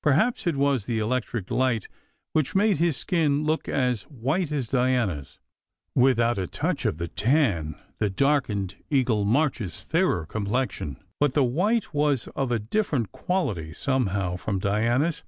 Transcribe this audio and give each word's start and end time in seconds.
Perhaps 0.00 0.46
it 0.46 0.54
was 0.54 0.86
the 0.86 1.00
electric 1.00 1.50
light 1.50 1.88
which 2.34 2.54
made 2.54 2.78
his 2.78 2.96
skin 2.96 3.42
look 3.42 3.68
as 3.68 4.04
white 4.04 4.52
as 4.52 4.68
Diana 4.68 5.16
s, 5.22 5.40
without 5.92 6.38
a 6.38 6.46
touch 6.46 6.84
of 6.86 6.98
the 6.98 7.08
tan 7.08 7.74
that 7.98 8.14
darkened 8.14 8.76
Eagle 8.90 9.24
March 9.24 9.60
s 9.60 9.80
fairer 9.80 10.24
com 10.24 10.46
plexion; 10.46 11.00
but 11.18 11.34
the 11.34 11.42
white 11.42 11.92
was 11.92 12.28
of 12.36 12.52
a 12.52 12.60
different 12.60 13.10
quality, 13.10 13.72
somehow, 13.72 14.36
from 14.36 14.60
Diana 14.60 15.06
s. 15.06 15.24